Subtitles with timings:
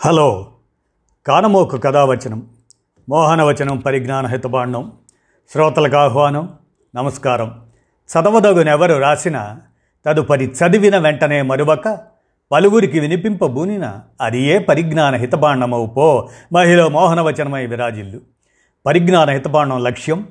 [0.00, 0.46] Hello.
[1.26, 2.46] కానమోకు కథావచనం
[3.08, 4.92] మోహనవచనం పరిజ్ఞాన హితబాండం
[5.52, 6.48] శ్రోతలకు ఆహ్వానం
[6.96, 7.60] నమస్కారం.
[8.06, 9.56] చదవదగునెవరు రాసిన
[10.06, 11.98] తదుపరి చదివిన వెంటనే మరువక
[12.52, 18.20] పలువురికి వినిపింపబూనిన అది ఏ పరిజ్ఞాన హితబాండమవు పో మహిళ మోహనవచనమై విరాజిల్లు.
[18.86, 20.28] పరిజ్ఞాన హితబాండం లక్ష్యం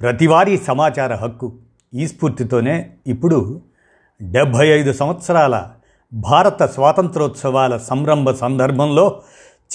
[0.00, 1.56] ప్రతివారీ సమాచార హక్కు.
[1.94, 3.60] ఈ స్ఫూర్తితోనే ఇప్పుడు
[4.22, 5.68] డెబ్భై ఐదు సంవత్సరాల
[6.16, 9.22] భారత స్వాతంత్రోత్సవాల సంరంభ సందర్భంలో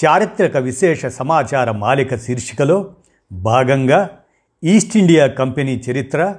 [0.04, 2.94] చారిత్రక విశేష సమాచార మాలిక శీర్షికలో
[3.32, 4.10] భాగంగా
[4.64, 6.36] ఈస్ట్ ఇండియా కంపెనీ చరిత్ర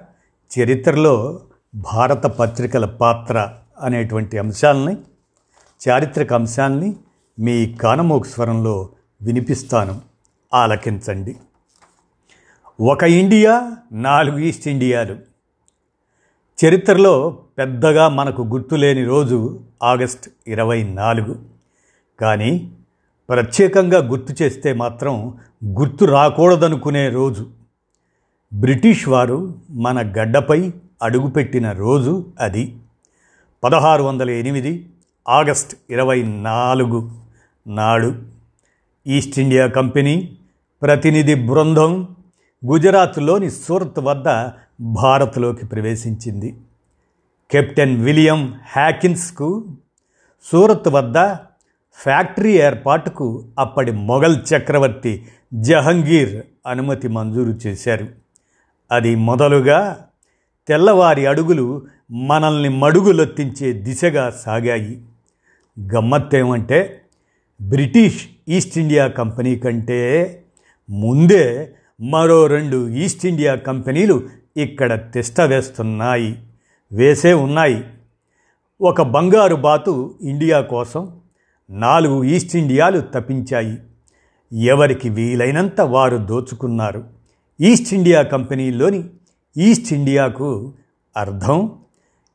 [0.59, 1.39] చరిత్రలో
[1.75, 4.97] భారత పత్రికల పాత్ర అనేటువంటి అంశాలని
[5.89, 6.95] చారిత్రక అంశాలని
[7.39, 8.89] మీ కానమోక్ స్వరంలో
[9.21, 10.01] వినిపిస్తాను.
[10.53, 11.37] ఆలకించండి.
[12.81, 15.15] ఒక ఇండియా నాలుగు ఈస్ట్ ఇండియాలు.
[16.65, 21.39] చరిత్రలో పెద్దగా మనకు గుర్తులేని రోజు ఆగస్ట్ ఇరవై నాలుగు.
[22.19, 22.71] కానీ
[23.29, 27.47] ప్రత్యేకంగా గుర్తు చేస్తే మాత్రం గుర్తు రాకూడదనుకునే రోజు.
[28.53, 32.77] బ్రిటిష్ వారు మన గడ్డపై అడుగుపెట్టిన రోజు అది.
[33.63, 34.89] పదహారు వందల ఎనిమిది
[35.29, 37.11] ఆగస్ట్ ఇరవై నాలుగు
[37.67, 38.15] నాడు.
[39.07, 40.37] ఈస్ట్ ఇండియా కంపెనీ
[40.81, 42.07] ప్రతినిధి బృందం
[42.65, 44.49] గుజరాత్లోని సూరత్ వద్ద
[44.81, 46.57] భారత్లోకి ప్రవేశించింది.
[47.53, 49.65] కెప్టెన్ విలియం హ్యాకిన్స్కు
[50.51, 51.33] సూరత్ వద్ద
[51.95, 58.07] ఫ్యాక్టరీ ఏర్పాటుకు అప్పటి మొఘల్ చక్రవర్తి జహంగీర్ అనుమతి మంజూరు చేశారు.
[58.91, 60.05] అది మొదలుగా
[60.67, 65.01] తెల్లవారి అడుగులు మనల్ని మడుగులొత్తించే దిశగా సాగాయి.
[65.95, 67.01] గమ్మత్తేమంటే
[67.61, 70.41] బ్రిటిష్ ఈస్ట్ ఇండియా కంపెనీ కంటే
[70.89, 76.52] ముందే మరో రెండు ఈస్ట్ ఇండియా కంపెనీలు ఇక్కడ తిష్టవేస్తున్నాయి వేస్తున్నాయి.
[76.93, 77.83] వేసే ఉన్నాయి.
[78.81, 81.19] ఒక బంగారు బాతు ఇండియా కోసం
[81.69, 83.77] నాలుగు ఈస్ట్ ఇండియాలు తప్పించాయి.
[84.53, 87.03] ఎవరికి వీలైనంత వారు దోచుకున్నారు.
[87.61, 89.09] ఈస్ట్ ఇండియా కంపెనీలోని
[89.57, 90.73] ఈస్ట్ ఇండియాకు
[91.17, 91.71] అర్థం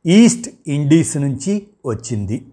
[0.07, 2.47] ఈస్ట్ ఇండీస్ నుంచి వచ్చింది.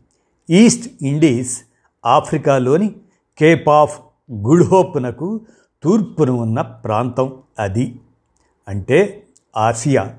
[0.50, 1.62] ఈస్ట్ ఇండీస్
[2.06, 2.96] ఆఫ్రికాలోని
[3.38, 4.00] కేప్ ఆఫ్
[4.34, 5.42] గుడ్ హోప్నకు
[5.84, 8.00] తూర్పున ఉన్న ప్రాంతం అది.
[8.68, 9.24] అంటే
[9.58, 10.16] ఆసియా.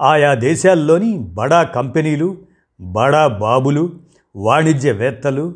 [0.00, 2.36] ఆయా దేశాల్లోని బడా కంపెనీలు
[2.80, 3.92] బడా బాబులు
[4.36, 5.54] వాణిజ్యవేత్తలు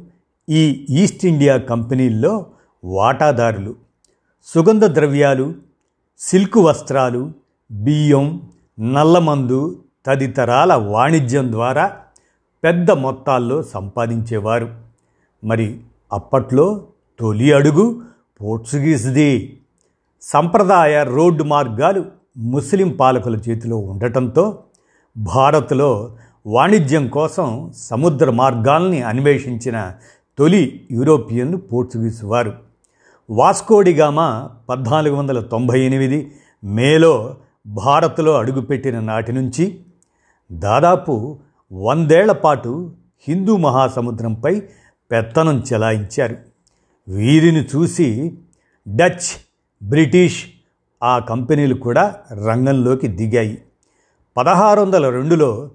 [0.49, 2.47] ఈ ఈస్ట్ ఇండియా కంపెనీల్లో
[2.85, 3.75] వాటాదారులు.
[4.47, 5.55] సుగంధ ద్రవ్యాలు
[6.19, 7.33] సిల్క్ వస్త్రాలు
[7.71, 8.43] బియ్యం
[8.81, 11.97] నల్లమందు తదితరాల వాణిజ్యం ద్వారా
[12.65, 14.75] పెద్ద మొత్తాల్లో సంపాదించేవారు.
[15.45, 15.81] మరి
[16.13, 16.87] అప్పట్లో
[17.21, 18.03] తొలి అడుగు
[18.43, 19.61] పోర్చుగీస్ది.
[20.23, 24.63] సంప్రదాయ రోడ్డు మార్గాలు ముస్లిం పాలకుల చేతిలో ఉండటంతో
[25.17, 29.93] భారత్లో వాణిజ్యం కోసం సముద్ర మార్గాల్ని అన్వేషించిన
[30.39, 32.53] తొలి యూరోపియన్లు పోర్చుగీసు వారు
[33.31, 36.33] వాస్కోడిగామా పద్నాలుగు వందల తొంభై ఎనిమిది
[36.65, 37.37] మేలో
[37.67, 39.81] భారత్లో అడుగుపెట్టిన నాటి నుంచి
[40.53, 41.39] దాదాపు
[41.73, 42.93] వందేళ్ళ పాటు
[43.29, 44.63] హిందూ మహాసముద్రంపై
[45.11, 46.37] పెత్తనం చెలాయించారు.
[47.09, 48.39] వీరిని చూసి
[48.89, 49.31] డచ్
[49.83, 50.45] బ్రిటిష్
[51.03, 53.63] ఆ కంపెనీలు కూడా రంగంలోకి దిగాయి.
[54.37, 55.71] పదహారు వందల రెండులో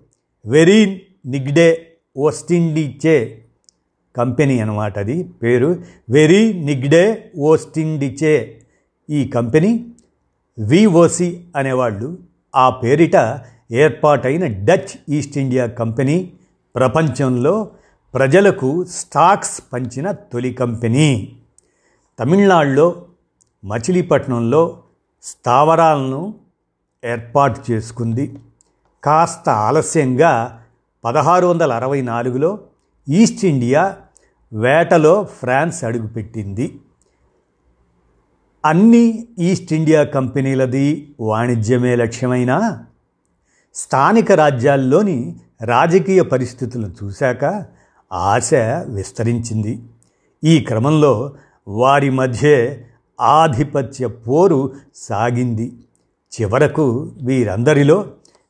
[0.46, 3.46] వెరీన్ నిగ్డే ఓస్టిండిచే
[4.18, 5.84] కంపెనీ అనమాట అది పేరు.
[6.10, 8.62] వెరీ నిగ్డే ఓస్టిండిచే
[9.10, 9.86] ఈ కంపెనీ
[10.60, 12.18] విఓసి అనేవాళ్ళు.
[12.56, 13.42] ఆ పేరిట
[13.72, 16.32] ఏర్పాటైన డచ్ ఈస్ట్ ఇండియా కంపెనీ
[16.76, 17.72] ప్రపంచంలో
[18.14, 21.36] ప్రజలకు స్టాక్స్ పంచిన తొలి కంపెనీ.
[22.20, 23.06] తమిళనాడులో
[23.66, 24.78] మచిలీపట్నంలో
[25.26, 26.36] స్థావరాలను
[27.06, 28.40] ఏర్పాటు చేసుకుంది.
[29.04, 30.64] కాస్త ఆలస్యంగా
[31.06, 32.60] పదహారు వందల అరవై నాలుగులో
[33.10, 33.98] ఈస్ట్ ఇండియా
[34.54, 36.80] వేటలో ఫ్రాన్స్ అడుగుపెట్టింది.
[38.66, 42.86] అన్ని ఈస్ట్ ఇండియా కంపెనీలది వాణిజ్యమే లక్ష్యమైనా?
[43.76, 47.66] స్థానిక రాజ్యాల్లోని రాజకీయ పరిస్థితులను చూశాక
[48.14, 48.54] ఆశ
[48.88, 49.84] విస్తరించింది.
[50.44, 51.34] ఈ క్రమంలో
[51.68, 52.78] వారి మధ్య
[53.22, 55.74] ఆధిపత్య పోరు సాగింది.
[56.42, 58.06] చివరకు వీరందరిలో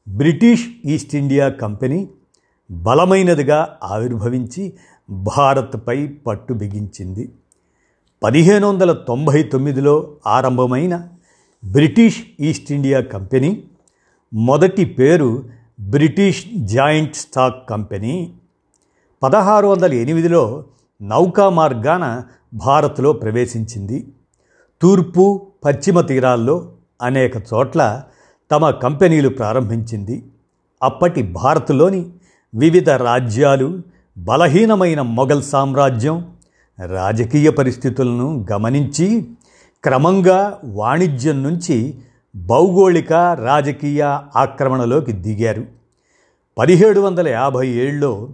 [0.08, 2.10] బ్రిటిష్ ఈస్ట్ ఇండియా కంపెనీ
[2.72, 4.74] బలమైనదిగా ఆవిర్భవించి
[5.10, 7.32] భారత్పై పట్టు బిగించింది.
[8.24, 11.08] పదిహేను వందల తొంభై తొమ్మిదిలో ఆరంభమైన
[11.72, 13.64] బ్రిటిష్ ఈస్ట్ ఇండియా కంపెనీ
[14.34, 15.44] మొదటి పేరు
[15.80, 18.34] బ్రిటిష్ జాయింట్ స్టాక్ కంపెనీ.
[19.24, 20.64] పదహారు వందల ఎనిమిదిలో
[21.02, 22.24] నౌకా మార్గాన
[22.54, 24.08] భారత్లో ప్రవేశించింది.
[24.82, 28.04] తూర్పు పశ్చిమ తీరాల్లో అనేక చోట్ల
[28.52, 30.26] తమ కంపెనీలు ప్రారంభించింది.
[30.84, 32.10] అప్పటి భారత్లోని
[32.56, 33.82] వివిధ రాజ్యాలు
[34.18, 36.36] బలహీనమైన మొఘల్ సామ్రాజ్యం
[36.86, 39.28] రాజకీయ పరిస్థితులను గమనించి
[39.84, 41.98] క్రమంగా వాణిజ్యం నుంచి
[42.36, 43.14] భౌగోళిక
[43.44, 44.02] రాజకీయ
[44.36, 45.64] ఆక్రమణలోకి దిగారు.
[46.58, 48.30] పదిహేడు వందల యాభై ఏళ్ళలో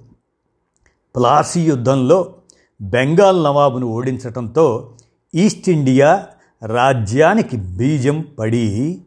[1.16, 2.34] ప్లాసీ యుద్ధంలో
[2.82, 4.92] బెంగాల్ నవాబును ఓడించటంతో
[5.36, 6.28] ఈస్ట్ ఇండియా
[6.66, 9.02] రాజ్యానికి బీజం పడి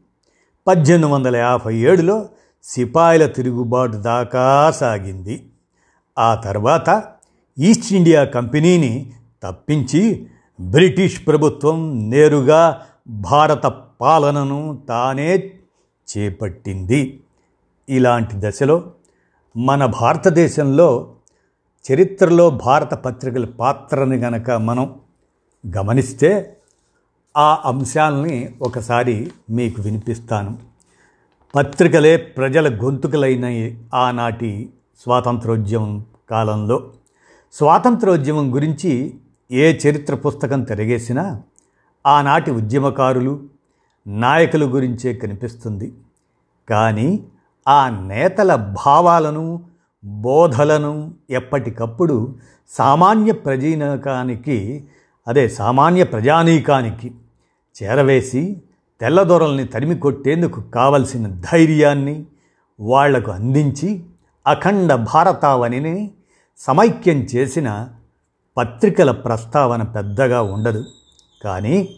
[0.67, 2.29] పద్దెనిమిది వందల యాభై ఏడులో
[2.65, 5.47] సిపాయిల తిరుగుబాటు దాకా సాగింది.
[6.19, 7.05] ఆ తర్వాత
[7.59, 9.13] ఈస్ట్ ఇండియా కంపెనీని
[9.43, 10.27] తప్పించి
[10.61, 13.67] బ్రిటిష్ ప్రభుత్వం నేరుగా భారత
[14.01, 15.53] పాలనను తానే
[16.17, 17.21] చేపట్టింది.
[17.89, 18.83] ఇలాంటి దశలో
[19.57, 21.15] మన భారతదేశంలో
[21.93, 24.95] చరిత్రలో భారత పత్రికల పాత్రని గనక మనం
[25.67, 26.57] గమనిస్తే
[27.37, 30.59] ఆ అంశాలని ఒకసారి మీకు వినిపిస్తాను.
[31.55, 34.71] పత్రికలే ప్రజల గొంతుకలైన ఆనాటి
[35.01, 36.93] స్వాతంత్రోద్యమం కాలంలో.
[37.53, 39.15] స్వాతంత్రోద్యమం గురించి
[39.53, 41.43] ఏ చరిత్ర పుస్తకం తిరగేసినా
[42.07, 43.43] ఆనాటి ఉద్యమకారులు
[44.07, 45.93] నాయకుల గురించే కనిపిస్తుంది.
[46.69, 47.25] కానీ
[47.69, 49.65] ఆ నేతల భావాలను
[50.05, 52.35] బోధలను ఎప్పటికప్పుడు
[52.69, 54.85] సామాన్య ప్రజీనకానికి
[55.29, 57.15] అదే సామాన్య ప్రజానీకానికి
[57.83, 58.63] చేరవేసి
[59.01, 62.27] తెల్లదొరల్ని తరిమి కొట్టేందుకు కావలసిన ధైర్యాన్ని
[62.81, 64.05] వాళ్ళకు అందించి
[64.47, 66.11] అఖండ భారతావనిని
[66.59, 67.89] సమైక్యం చేసిన
[68.57, 70.85] పత్రికల ప్రస్తావన పెద్దగా ఉండదు.
[71.45, 71.89] కానీ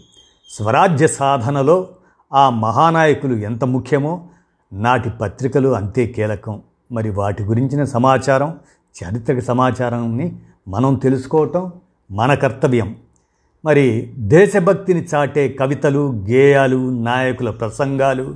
[0.50, 1.88] స్వరాజ్య సాధనలో
[2.34, 4.28] ఆ మహానాయకులు ఎంత ముఖ్యమో
[4.72, 6.62] నాటి పత్రికలు అంతే కీలకం.
[6.92, 8.58] మరి వాటి గురించిన సమాచారం
[9.04, 10.36] చారిత్రక సమాచారాన్ని
[10.68, 11.72] మనం తెలుసుకోవటం
[12.10, 12.96] మన కర్తవ్యం.
[13.64, 18.34] మరి దేశభక్తిని చాటే కవితలు గేయాలు నాయకుల ప్రసంగాలు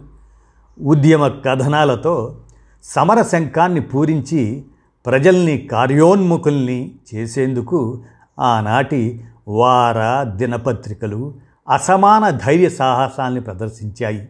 [0.80, 2.36] ఉద్యమ కథనాలతో
[2.84, 4.64] సమరశంఖాన్ని పూరించి
[5.06, 8.02] ప్రజల్ని కార్యోన్ముఖుల్ని చేసేందుకు
[8.38, 11.34] ఆనాటి వార దినపత్రికలు
[11.68, 14.28] అసమాన ధైర్య సాహసాల్ని ప్రదర్శించాయి.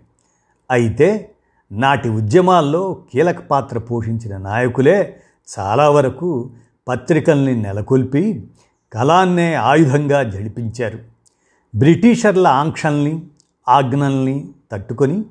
[0.71, 1.31] అయితే
[1.73, 2.83] నాటి ఉద్యమాల్లో
[3.13, 5.17] కీలక పాత్ర పోషించిన నాయకులే
[5.59, 6.51] చాలా వరకు
[6.89, 8.51] పత్రికల్ని నెలకొల్పి
[8.93, 10.99] కళాన్నే ఆయుధంగా జడిపించారు.
[11.75, 13.23] బ్రిటిషర్ల ఆంక్షల్ని
[13.69, 15.25] ఆజ్ఞల్ని తట్టుకొని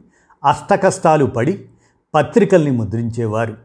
[0.45, 1.65] అస్తకష్టాలు పడి
[2.13, 3.57] పత్రికల్ని ముద్రించేవారు.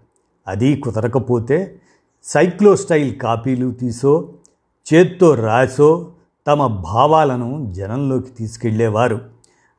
[0.48, 1.80] అది కుదరకపోతే
[2.24, 4.32] సైక్లోస్టైల్ కాపీలు తీసో
[4.94, 6.12] చేత్తో రాసో
[6.46, 9.20] తమ భావాలను జనంలోకి తీసుకెళ్ళేవారు.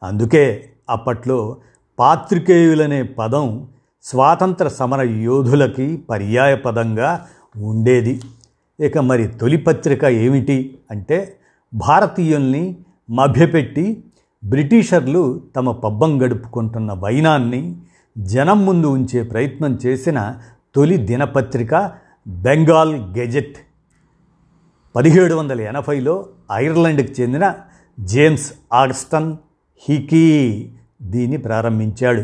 [0.04, 1.58] అందుకే అప్పట్లో
[2.00, 3.68] పాత్రికేయులనే పదం
[4.04, 7.28] స్వాతంత్ర సమర యోధులకి పర్యాయపదంగా
[7.58, 8.22] ఉండేది.
[8.80, 11.38] ఇక మరి తొలి పత్రిక ఏమిటి అంటే
[11.74, 12.77] భారతీయుల్ని
[13.10, 14.04] మభ్యపెట్టి
[14.44, 17.75] బ్రిటిషర్లు తమ పబ్బం గడుపుకుంటున్న వైనాన్ని
[18.18, 20.38] జనం ముందు ఉంచే ప్రయత్నం చేసిన
[20.75, 21.92] తొలి దినపత్రిక
[22.27, 23.56] బెంగాల్ గెజెట్.
[24.95, 27.56] పదిహేడు వందల ఎనభైలో ఐర్లాండ్కి చెందిన
[28.00, 29.38] జేమ్స్ ఆగస్టన్
[29.89, 30.69] హికీ
[31.01, 32.24] దీన్ని ప్రారంభించాడు.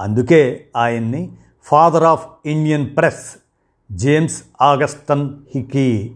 [0.00, 1.32] అందుకే ఆయన్ని
[1.62, 3.43] father of Indian press
[3.94, 6.14] James Augustus Hicky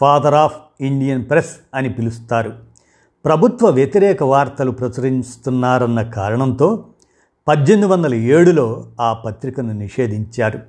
[0.00, 2.52] father of Indian press అని పిలుస్తారు.
[3.24, 6.84] ప్రభుత్వ వ్యతిరేక వార్తలు ప్రచురిస్తున్నారన్న కారణంతో
[7.48, 10.60] పద్దెనిమిది వందల ఏడులో ఆ పత్రికను నిషేధించారు.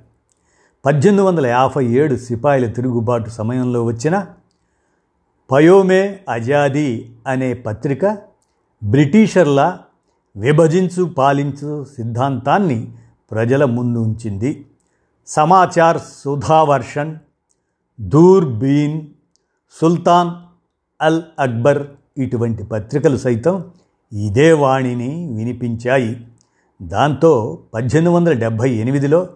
[0.86, 4.26] పద్దెనిమిది వందల యాభై ఏడు సిపాయిల తిరుగుబాటు సమయంలో వచ్చిన
[5.52, 8.06] పయోమే అజాదీ అనే పత్రిక
[8.84, 9.78] బ్రిటిషర్ల
[10.36, 12.92] విభజించు పాలించు సిద్ధాంతాన్ని
[13.30, 14.66] ప్రజల ముందు ఉంచింది.
[15.30, 17.18] సమాచార్ సుధావర్షన్
[18.00, 19.06] దూర్బీన్
[19.80, 20.30] సుల్తాన్
[21.02, 21.86] అల్ అక్బర్
[22.18, 23.64] ఇటువంటి పత్రికలు సైతం
[24.12, 26.26] ఇదే వాణిని వినిపించాయి.
[26.82, 29.28] దాంతో పద్దెనిమిది వందల డెబ్భై ఎనిమిదిలో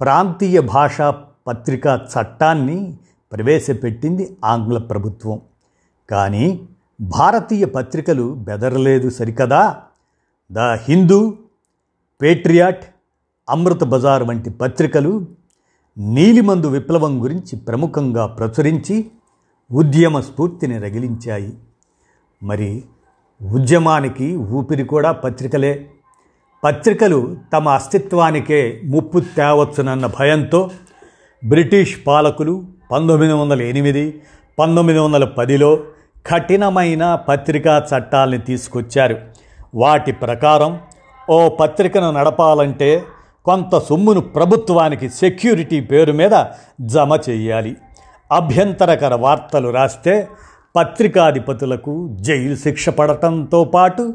[0.00, 2.96] ప్రాంతీయ భాషా పత్రికా చట్టాన్ని
[3.32, 5.40] ప్రవేశపెట్టింది ఆంగ్ల ప్రభుత్వం.
[6.10, 6.68] కానీ
[7.00, 9.82] భారతీయ పత్రికలు బెదరలేదు సరికదా?
[10.52, 11.34] ద హిందూ
[12.22, 12.84] పేట్రియాట్
[13.50, 15.41] అమృత బజార్ వంటి పత్రికలు
[15.98, 19.10] నీలిమందు విప్లవం గురించి ప్రముఖంగా ప్రచురించి
[19.72, 21.52] ఉద్యమ స్ఫూర్తిని రగిలించాయి.
[22.42, 22.84] మరి
[23.50, 25.90] ఉద్యమానికి ఊపిరి కూడా పత్రికలే.
[26.64, 30.70] పత్రికలు తమ అస్తిత్వానికే ముప్పు తేవచ్చునన్న భయంతో
[31.46, 34.22] బ్రిటిష్ పాలకులు పంతొమ్మిది వందల ఎనిమిది
[34.58, 35.78] పంతొమ్మిది వందల పదిలో
[36.26, 39.18] కఠినమైన పత్రికా చట్టాలని తీసుకొచ్చారు.
[39.74, 40.78] వాటి ప్రకారం
[41.30, 43.04] ఓ పత్రికను నడపాలంటే
[43.44, 46.44] కొంత సొమ్మును ప్రభుత్వానికి సెక్యూరిటీ పేరు మీద
[46.80, 47.76] జమ చేయాలి.
[48.32, 50.28] అభ్యంతరకర వార్తలు రాస్తే
[50.76, 54.14] పత్రికాధిపతులకు జైలు శిక్ష పడటంతో పాటు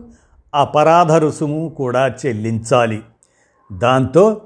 [0.55, 3.01] అపరాధ రుసుము కూడా చెల్లించాలి.
[3.73, 4.41] దాంతో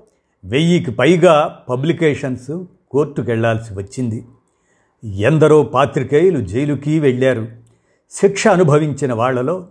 [0.46, 4.26] వెయ్యికి పైగా పబ్లికేషన్స్ కోర్టుకెళ్ళాల్సి వచ్చింది.
[5.04, 7.48] ఎందరో పాత్రికేయులు జైలుకి వెళ్ళారు.
[8.12, 9.68] శిక్ష అనుభవించిన వాళ్ళలో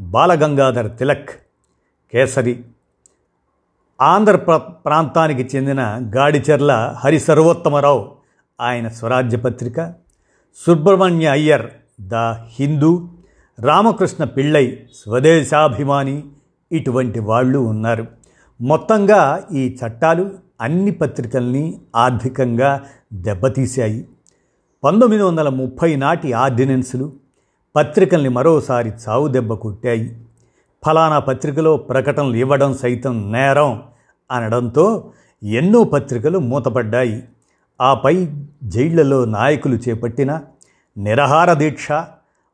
[0.00, 1.30] బాలగంగాధర్ తిలక్
[2.12, 2.64] కేసరి
[4.04, 4.36] ఆంధ్ర
[4.86, 5.80] ప్రాంతానికి చెందిన
[6.16, 8.08] గాడిచెర్ల హరి సర్వోత్తమరావు
[8.60, 9.92] ఆయన స్వరాజ్య పత్రిక
[10.66, 11.66] సుబ్రహ్మణ్య అయ్యర్
[12.00, 12.14] ద
[12.58, 13.08] హిందూ
[13.60, 16.22] రామకృష్ణ పిళ్ళై స్వదేశాభిమాని
[16.72, 18.06] ఇటువంటి వాళ్ళు ఉన్నారు.
[18.60, 20.30] మొత్తంగా ఈ చట్టాలు
[20.60, 22.80] అన్ని పత్రికల్ని ఆర్థికంగా
[23.12, 24.08] దెబ్బతీశాయి.
[24.84, 27.12] పంతొమ్మిది వందల ముప్పై నాటి ఆర్డినెన్సులు
[27.76, 30.20] పత్రికల్ని మరోసారి చావు దెబ్బ కొట్టాయి.
[30.86, 33.82] ఫలానా పత్రికలో ప్రకటనలు ఇవ్వడం సైతం నేరం.
[34.34, 35.12] అనడంతో
[35.42, 37.24] ఎన్నో పత్రికలు మూతపడ్డాయి.
[37.80, 38.28] ఆపై
[38.64, 40.40] జైళ్ళలో నాయకులు చేపట్టిన
[40.96, 41.92] నిరహార దీక్ష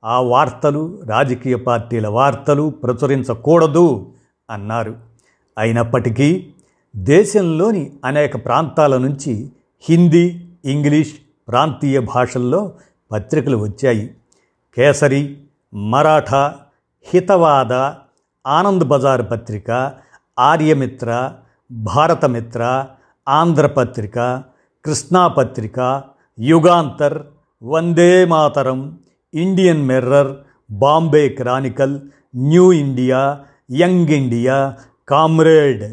[0.04, 4.12] ఆ వార్తలు రాజకీయ పార్టీల వార్తలు ప్రచురించకూడదు
[4.50, 4.96] అన్నారు.
[5.58, 6.50] అయినప్పటికీ
[6.96, 9.50] దేశంలోని అనేక ప్రాంతాల నుంచి
[9.88, 11.14] హిందీ ఇంగ్లీష్
[11.49, 12.72] ప్రాంతీయ భాషల్లో
[13.12, 14.14] పత్రికలు వచ్చాయి.
[14.76, 15.38] Kesari
[15.75, 16.54] Maratha
[17.04, 17.72] Hitavada
[18.46, 19.92] Anand Bazar Patrika
[20.38, 21.32] Aryamitra
[21.70, 22.84] Bharatamitra
[23.28, 24.42] Andhrapatrika
[24.84, 26.02] Krishnapatrika
[26.40, 27.22] Yugantar
[27.62, 28.98] Vande Mataram
[29.34, 30.36] Indian mirror
[30.70, 32.00] Bombay chronicle
[32.36, 34.74] new India young India
[35.08, 35.84] comrade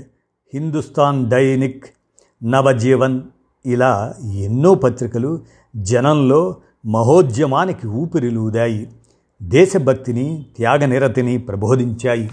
[0.53, 1.85] Hindustan Dainik
[2.43, 3.21] Navajivan
[3.65, 5.39] ఇలా ఎన్నో పత్రికలు
[5.75, 6.55] జనంలో
[6.85, 8.89] మహోద్యమానికి ఊపిరిలూదాయి
[9.43, 12.31] దేశభక్తిని త్యాగనిరతిని ప్రబోధించాయి.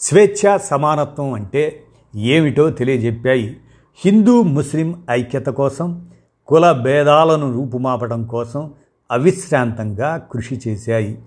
[0.00, 1.82] స్వేచ్ఛ సమానత్వం అంటే
[2.16, 3.56] ఏమిటో తెలియజెప్పాయి.
[4.04, 6.08] హిందూ ముస్లిం ఐక్యత కోసం
[6.46, 8.70] కుల భేదాలను రూపుమాపడం కోసం
[9.10, 11.18] అవిశ్రాంతంగా కృషి చేశాయి.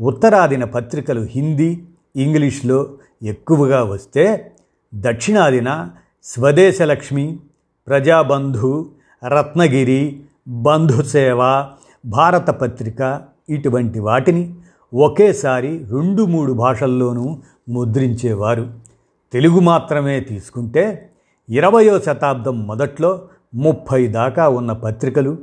[0.00, 1.82] ఉత్తరాదిన పత్రికలు హిందీ
[2.16, 2.88] ఇంగ్లీష్లో
[3.22, 4.52] ఎక్కువగా వస్తే
[4.94, 5.88] దక్షిణాదిన
[6.24, 7.38] స్వదేశలక్ష్మి
[7.86, 8.90] ప్రజాబంధు
[9.28, 11.66] రత్నగిరి బంధుసేవ
[12.06, 14.54] భారత పత్రిక ఇటువంటి వాటిని
[14.94, 17.38] ఒకేసారి రెండు మూడు భాషల్లోనూ
[17.68, 18.85] ముద్రించేవారు.
[19.32, 21.10] తెలుగు మాత్రమే తీసుకుంటే
[21.48, 25.38] ఇరవయో శతాబ్దం మొదట్లో ముప్పై దాకా ఉన్న పత్రికలు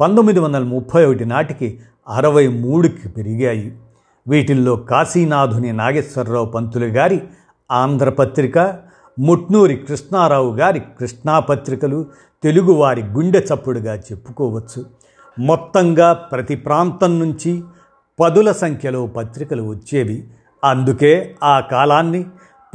[0.00, 3.76] పంతొమ్మిది వందల ముప్పై ఒకటి నాటికి అరవై మూడుకి పెరిగాయి.
[4.28, 7.22] వీటిల్లో కాశీనాథుని నాగేశ్వరరావు పంతులు గారి
[7.72, 8.58] ఆంధ్రపత్రిక
[9.18, 12.06] ముట్నూరి కృష్ణారావు గారి కృష్ణాపత్రికలు
[12.42, 14.84] తెలుగువారి గుండె చప్పుడుగా చెప్పుకోవచ్చు.
[15.38, 17.62] మొత్తంగా ప్రతి ప్రాంతం నుంచి
[18.20, 20.28] పదుల సంఖ్యలో పత్రికలు వచ్చేవి.
[20.64, 22.24] అందుకే ఆ కాలాన్ని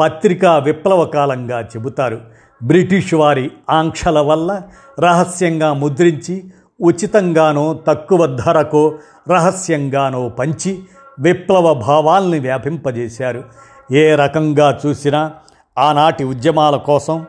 [0.02, 2.22] పత్రికా విప్లవ కాలంగా చెబుతారు.
[2.64, 4.62] బ్రిటిష్ వారి ఆంక్షల వల్ల
[5.00, 6.44] రహస్యంగా ముద్రించి
[6.82, 8.96] ఉచితంగానో తక్కువ ధరకో
[9.30, 10.80] రహస్యంగానో పంచి
[11.20, 13.44] విప్లవ భావాల్ని వ్యాపింపజేశారు.
[13.94, 15.32] ఏ రకంగా చూసినా
[15.78, 17.26] ఆనాటి ఉద్యమాల కోసం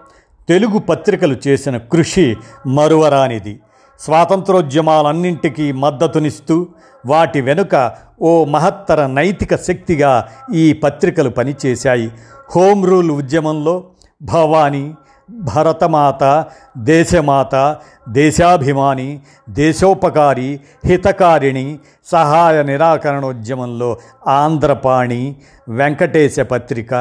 [0.48, 2.36] తెలుగు పత్రికలు చేసిన కృషి
[2.66, 3.61] మరువరానిది.
[4.02, 6.66] స్వాతంత్రోద్యమాలన్నింటికీ మద్దతునిస్తూ
[7.06, 7.92] వాటి వెనుక
[8.22, 12.12] ఓ మహత్తర నైతిక శక్తిగా ఈ పత్రికలు పనిచేశాయి.
[12.56, 13.84] హోమ్ రూల్ ఉద్యమంలో
[14.22, 14.94] భవానీ
[15.30, 16.44] భరతమాత
[16.78, 17.76] దేశమాత
[18.08, 23.96] దేశాభిమాని దేశోపకారి హితకారిణి సహాయ నిరాకరణోద్యమంలో
[24.28, 25.36] ఆంధ్రపాణి
[25.68, 26.94] వెంకటేశ పత్రిక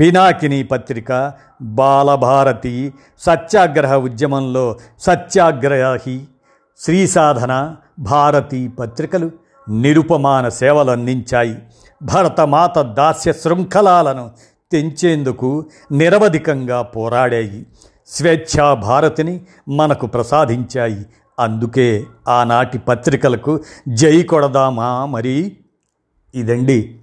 [0.00, 6.24] పినాకిని పత్రిక బాలభారతి సత్యాగ్రహ ఉద్యమంలో సత్యాగ్రహి
[6.78, 9.30] శ్రీసాధన భారతి పత్రికలు
[9.70, 11.58] నిరుపమాన సేవలు అందించాయి
[12.02, 14.30] భరతమాత దాస్య శృంఖలాలను
[14.72, 17.66] తెంచేందుకు నిరవధికంగా పోరాడాయి.
[18.06, 21.06] స్వేచ్ఛా భారతిని మనకు ప్రసాదించాయి.
[21.38, 25.56] అందుకే ఆనాటి పత్రికలకు జై కొడదామా మరి?
[26.34, 26.96] ఇదండి.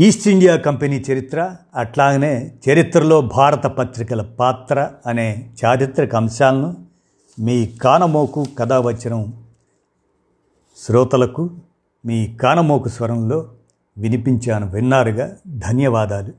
[0.00, 6.76] ఈస్ట్ ఇండియా కంపెనీ చరిత్ర అట్లాగనే చరిత్రలో భారత పత్రికల పాత్ర అనే చారిత్రక అంశాలను
[7.38, 9.32] మీ కానమోకు కథావచనం
[10.86, 11.50] శ్రోతలకు
[12.06, 13.48] మీ కానమోకు స్వరంలో
[13.98, 15.36] వినిపించాను విన్నారుగా.
[15.48, 16.32] ధన్యవాదాలు.